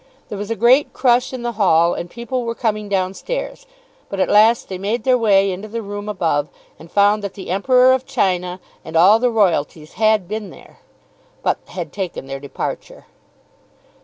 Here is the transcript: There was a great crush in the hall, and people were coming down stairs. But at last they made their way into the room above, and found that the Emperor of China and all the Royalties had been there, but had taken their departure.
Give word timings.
There 0.29 0.37
was 0.39 0.49
a 0.49 0.55
great 0.55 0.93
crush 0.93 1.31
in 1.31 1.43
the 1.43 1.51
hall, 1.51 1.93
and 1.93 2.09
people 2.09 2.43
were 2.43 2.55
coming 2.55 2.89
down 2.89 3.13
stairs. 3.13 3.67
But 4.09 4.19
at 4.19 4.29
last 4.29 4.67
they 4.67 4.79
made 4.79 5.03
their 5.03 5.15
way 5.15 5.51
into 5.51 5.67
the 5.67 5.83
room 5.83 6.09
above, 6.09 6.49
and 6.79 6.91
found 6.91 7.23
that 7.23 7.35
the 7.35 7.51
Emperor 7.51 7.93
of 7.93 8.07
China 8.07 8.59
and 8.83 8.95
all 8.95 9.19
the 9.19 9.29
Royalties 9.29 9.93
had 10.01 10.27
been 10.27 10.49
there, 10.49 10.79
but 11.43 11.59
had 11.67 11.93
taken 11.93 12.25
their 12.25 12.39
departure. 12.39 13.05